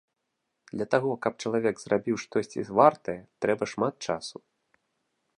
Для 0.75 0.85
таго, 0.93 1.09
каб 1.25 1.33
чалавек 1.43 1.75
зрабіў 1.83 2.15
штосьці 2.23 2.65
вартае, 2.77 3.15
трэба 3.45 3.63
шмат 3.73 3.93
часу. 4.11 4.37